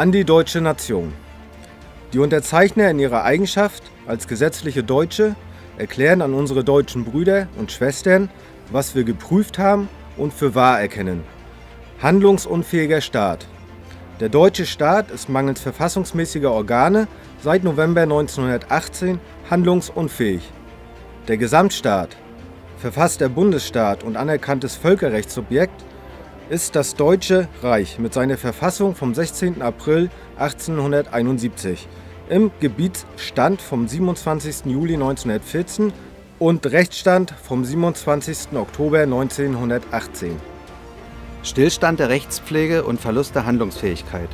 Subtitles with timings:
[0.00, 1.12] An die deutsche Nation.
[2.14, 5.36] Die Unterzeichner in ihrer Eigenschaft als gesetzliche Deutsche
[5.76, 8.30] erklären an unsere deutschen Brüder und Schwestern,
[8.72, 11.22] was wir geprüft haben und für wahr erkennen.
[12.00, 13.46] Handlungsunfähiger Staat.
[14.20, 17.06] Der deutsche Staat ist mangels verfassungsmäßiger Organe
[17.42, 20.50] seit November 1918 handlungsunfähig.
[21.28, 22.16] Der Gesamtstaat,
[22.78, 25.84] verfasster Bundesstaat und anerkanntes Völkerrechtssubjekt,
[26.50, 29.62] ist das Deutsche Reich mit seiner Verfassung vom 16.
[29.62, 31.86] April 1871
[32.28, 34.66] im Gebietsstand vom 27.
[34.66, 35.92] Juli 1914
[36.40, 38.56] und Rechtsstand vom 27.
[38.56, 40.36] Oktober 1918.
[41.44, 44.28] Stillstand der Rechtspflege und Verlust der Handlungsfähigkeit.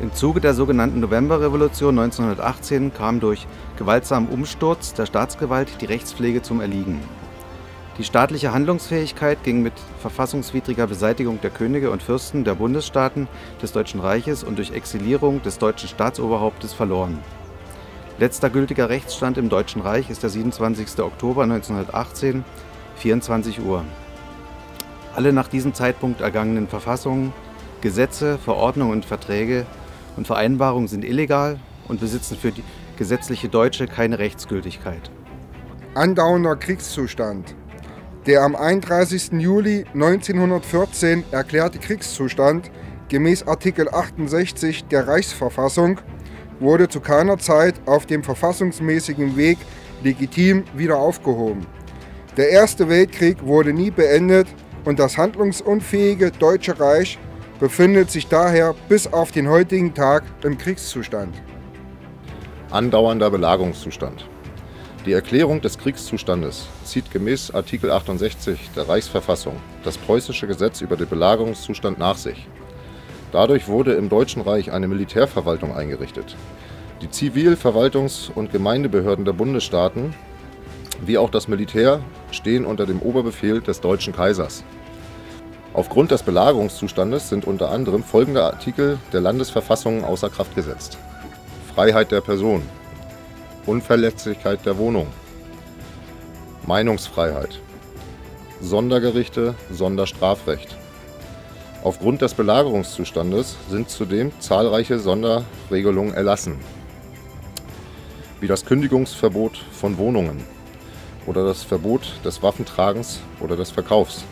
[0.00, 6.60] Im Zuge der sogenannten Novemberrevolution 1918 kam durch gewaltsamen Umsturz der Staatsgewalt die Rechtspflege zum
[6.60, 7.00] Erliegen.
[7.98, 13.28] Die staatliche Handlungsfähigkeit ging mit verfassungswidriger Beseitigung der Könige und Fürsten der Bundesstaaten
[13.60, 17.18] des Deutschen Reiches und durch Exilierung des deutschen Staatsoberhauptes verloren.
[18.18, 21.00] Letzter gültiger Rechtsstand im Deutschen Reich ist der 27.
[21.00, 22.44] Oktober 1918,
[22.96, 23.84] 24 Uhr.
[25.14, 27.34] Alle nach diesem Zeitpunkt ergangenen Verfassungen,
[27.82, 29.66] Gesetze, Verordnungen und Verträge
[30.16, 32.64] und Vereinbarungen sind illegal und besitzen für die
[32.96, 35.10] gesetzliche Deutsche keine Rechtsgültigkeit.
[35.94, 37.54] Andauernder Kriegszustand.
[38.26, 39.32] Der am 31.
[39.32, 42.70] Juli 1914 erklärte Kriegszustand
[43.08, 46.00] gemäß Artikel 68 der Reichsverfassung
[46.60, 49.58] wurde zu keiner Zeit auf dem verfassungsmäßigen Weg
[50.04, 51.66] legitim wieder aufgehoben.
[52.36, 54.46] Der Erste Weltkrieg wurde nie beendet
[54.84, 57.18] und das handlungsunfähige Deutsche Reich
[57.58, 61.34] befindet sich daher bis auf den heutigen Tag im Kriegszustand.
[62.70, 64.28] Andauernder Belagerungszustand.
[65.04, 71.08] Die Erklärung des Kriegszustandes zieht gemäß Artikel 68 der Reichsverfassung das preußische Gesetz über den
[71.08, 72.46] Belagerungszustand nach sich.
[73.32, 76.36] Dadurch wurde im Deutschen Reich eine Militärverwaltung eingerichtet.
[77.00, 80.14] Die Zivil-, Verwaltungs- und Gemeindebehörden der Bundesstaaten
[81.04, 84.62] wie auch das Militär stehen unter dem Oberbefehl des deutschen Kaisers.
[85.74, 90.98] Aufgrund des Belagerungszustandes sind unter anderem folgende Artikel der Landesverfassungen außer Kraft gesetzt.
[91.74, 92.62] Freiheit der Person,
[93.64, 95.06] Unverletzlichkeit der Wohnung,
[96.66, 97.60] Meinungsfreiheit,
[98.60, 100.76] Sondergerichte, Sonderstrafrecht.
[101.84, 106.58] Aufgrund des Belagerungszustandes sind zudem zahlreiche Sonderregelungen erlassen,
[108.40, 110.42] wie das Kündigungsverbot von Wohnungen
[111.26, 114.24] oder das Verbot des Waffentragens oder des Verkaufs.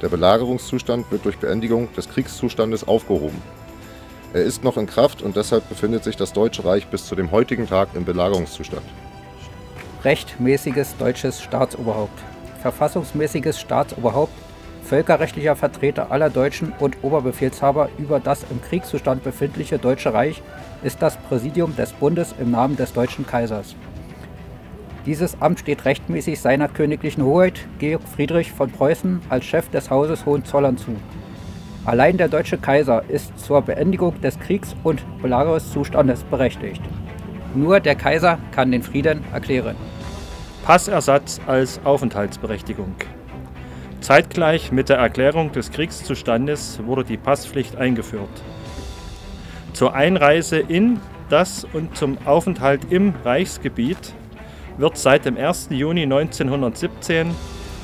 [0.00, 3.42] Der Belagerungszustand wird durch Beendigung des Kriegszustandes aufgehoben.
[4.32, 7.32] Er ist noch in Kraft und deshalb befindet sich das Deutsche Reich bis zu dem
[7.32, 8.82] heutigen Tag im Belagerungszustand.
[10.04, 12.16] Rechtmäßiges deutsches Staatsoberhaupt.
[12.62, 14.32] Verfassungsmäßiges Staatsoberhaupt,
[14.84, 20.42] völkerrechtlicher Vertreter aller Deutschen und Oberbefehlshaber über das im Kriegszustand befindliche Deutsche Reich
[20.84, 23.74] ist das Präsidium des Bundes im Namen des Deutschen Kaisers.
[25.06, 30.24] Dieses Amt steht rechtmäßig seiner königlichen Hoheit Georg Friedrich von Preußen als Chef des Hauses
[30.24, 30.94] Hohenzollern zu.
[31.86, 36.82] Allein der deutsche Kaiser ist zur Beendigung des Kriegs- und Belagerungszustandes berechtigt.
[37.54, 39.76] Nur der Kaiser kann den Frieden erklären.
[40.64, 42.94] Passersatz als Aufenthaltsberechtigung.
[44.02, 48.28] Zeitgleich mit der Erklärung des Kriegszustandes wurde die Passpflicht eingeführt.
[49.72, 54.14] Zur Einreise in das und zum Aufenthalt im Reichsgebiet
[54.76, 55.68] wird seit dem 1.
[55.70, 57.30] Juni 1917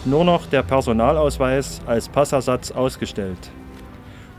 [0.04, 3.38] nur noch der Personalausweis als Passersatz ausgestellt.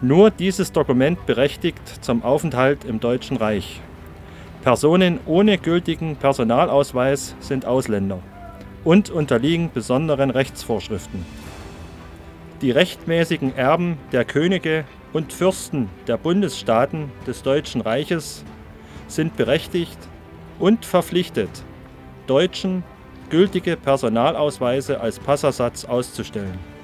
[0.02, 3.82] Nur dieses Dokument berechtigt zum Aufenthalt im Deutschen Reich.
[4.62, 8.20] Personen ohne gültigen Personalausweis sind Ausländer
[8.84, 11.26] und unterliegen besonderen Rechtsvorschriften.
[12.62, 18.46] Die rechtmäßigen Erben der Könige und Fürsten der Bundesstaaten des Deutschen Reiches
[19.08, 19.98] sind berechtigt
[20.60, 21.50] und verpflichtet,
[22.28, 22.84] Deutschen
[23.32, 26.77] gültige Personalausweise als Passersatz auszustellen.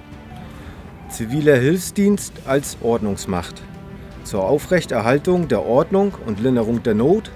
[1.13, 3.61] Ziviler Hilfsdienst als Ordnungsmacht.
[4.23, 7.29] Zur Aufrechterhaltung der Ordnung und Linderung der Not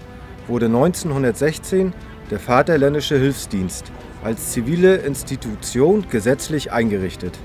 [0.48, 1.94] wurde 1916
[2.32, 3.92] der Vaterländische Hilfsdienst
[4.24, 7.38] als zivile Institution gesetzlich eingerichtet.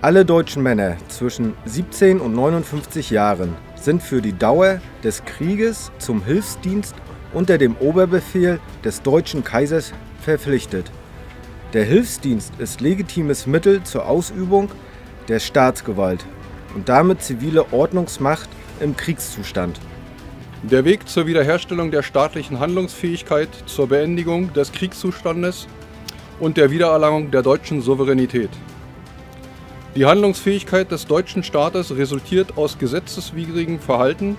[0.00, 6.24] Alle deutschen Männer zwischen 17 und 59 Jahren sind für die Dauer des Krieges zum
[6.24, 6.94] Hilfsdienst
[7.34, 10.90] unter dem Oberbefehl des deutschen Kaisers verpflichtet.
[11.74, 14.70] Der Hilfsdienst ist legitimes Mittel zur Ausübung
[15.28, 16.24] der Staatsgewalt
[16.74, 18.48] und damit zivile Ordnungsmacht
[18.80, 19.78] im Kriegszustand.
[20.62, 25.66] Der Weg zur Wiederherstellung der staatlichen Handlungsfähigkeit, zur Beendigung des Kriegszustandes
[26.38, 28.50] und der Wiedererlangung der deutschen Souveränität.
[29.96, 34.36] Die Handlungsfähigkeit des deutschen Staates resultiert aus gesetzeswidrigem Verhalten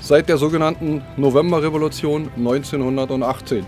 [0.00, 3.66] seit der sogenannten Novemberrevolution 1918.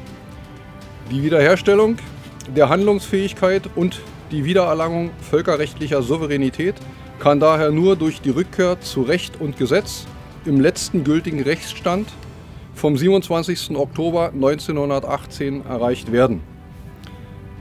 [1.11, 1.99] Die Wiederherstellung
[2.55, 6.75] der Handlungsfähigkeit und die Wiedererlangung völkerrechtlicher Souveränität
[7.19, 10.07] kann daher nur durch die Rückkehr zu Recht und Gesetz
[10.45, 12.09] im letzten gültigen Rechtsstand
[12.75, 13.77] vom 27.
[13.77, 16.43] Oktober 1918 erreicht werden.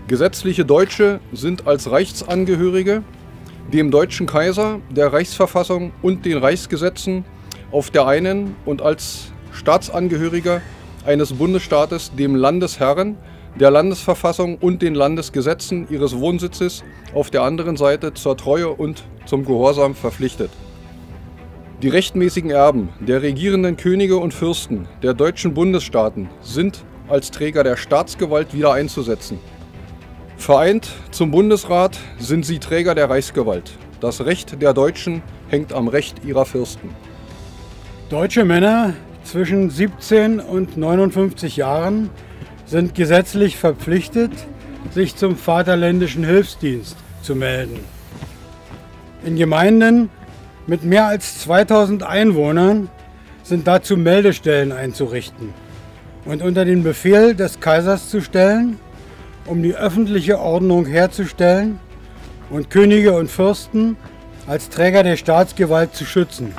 [0.07, 3.03] Gesetzliche Deutsche sind als Reichsangehörige
[3.73, 7.25] dem deutschen Kaiser, der Reichsverfassung und den Reichsgesetzen
[7.71, 10.61] auf der einen und als Staatsangehöriger
[11.05, 13.17] eines Bundesstaates dem Landesherren,
[13.59, 16.83] der Landesverfassung und den Landesgesetzen ihres Wohnsitzes
[17.13, 20.51] auf der anderen Seite zur Treue und zum Gehorsam verpflichtet.
[21.81, 27.77] Die rechtmäßigen Erben der regierenden Könige und Fürsten der deutschen Bundesstaaten sind als Träger der
[27.77, 29.39] Staatsgewalt wieder einzusetzen.
[30.37, 33.71] Vereint zum Bundesrat sind sie Träger der Reichsgewalt.
[34.01, 36.89] Das Recht der Deutschen hängt am Recht ihrer Fürsten.
[38.09, 38.93] Deutsche Männer
[39.23, 42.09] zwischen 17 und 59 Jahren
[42.67, 44.31] sind gesetzlich verpflichtet,
[44.93, 47.79] sich zum Vaterländischen Hilfsdienst zu melden.
[49.25, 50.09] In Gemeinden
[50.67, 52.89] mit mehr als 2000 Einwohnern
[53.43, 55.53] sind dazu Meldestellen einzurichten
[56.25, 58.77] und unter den Befehl des Kaisers zu stellen,
[59.45, 61.79] um die öffentliche Ordnung herzustellen
[62.49, 63.95] und Könige und Fürsten
[64.45, 66.53] als Träger der Staatsgewalt zu schützen.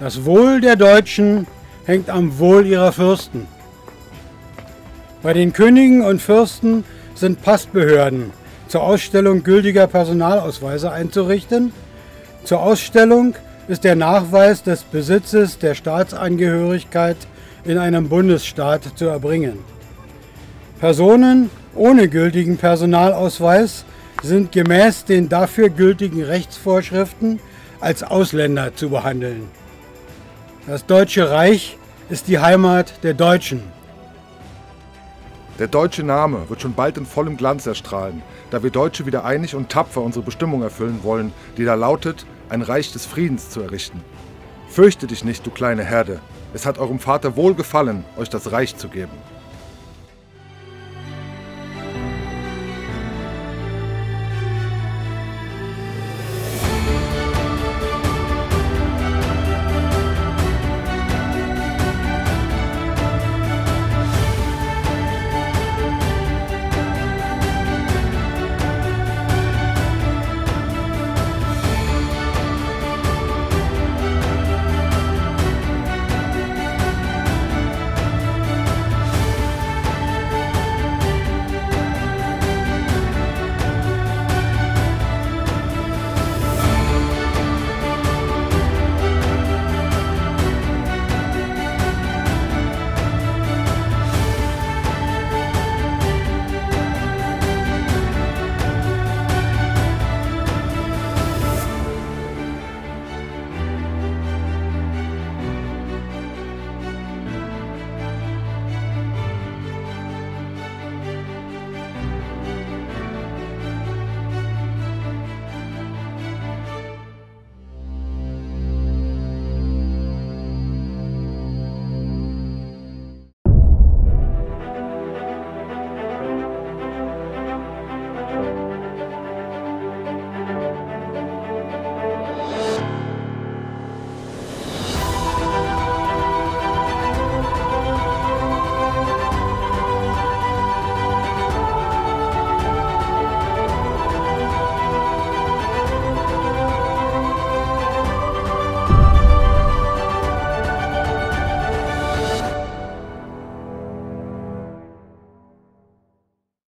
[0.00, 1.46] Das Wohl der Deutschen
[1.84, 3.46] hängt am Wohl ihrer Fürsten.
[5.22, 6.82] Bei den Königen und Fürsten
[7.14, 8.32] sind Passbehörden
[8.68, 11.72] zur Ausstellung gültiger Personalausweise einzurichten.
[12.44, 13.34] Zur Ausstellung
[13.68, 17.18] ist der Nachweis des Besitzes der Staatsangehörigkeit
[17.64, 19.58] in einem Bundesstaat zu erbringen.
[20.78, 23.84] Personen ohne gültigen Personalausweis
[24.22, 27.40] sind gemäß den dafür gültigen Rechtsvorschriften
[27.80, 29.48] als Ausländer zu behandeln.
[30.66, 31.76] Das Deutsche Reich
[32.08, 33.62] ist die Heimat der Deutschen.
[35.60, 39.54] Der deutsche Name wird schon bald in vollem Glanz erstrahlen, da wir Deutsche wieder einig
[39.54, 44.02] und tapfer unsere Bestimmung erfüllen wollen, die da lautet, ein Reich des Friedens zu errichten.
[44.70, 46.20] Fürchte dich nicht, du kleine Herde,
[46.54, 49.12] es hat eurem Vater wohl gefallen, euch das Reich zu geben.